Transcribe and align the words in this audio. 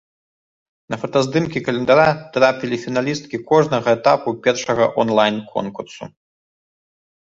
На 0.93 0.97
фотаздымкі 1.03 1.63
календара 1.67 2.07
трапілі 2.39 2.81
фіналісткі 2.87 3.37
кожнага 3.55 3.89
этапу 4.01 4.29
першага 4.49 4.93
онлайн-конкурсу. 5.07 6.15